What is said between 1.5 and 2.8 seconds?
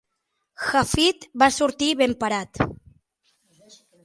sortir ben parat.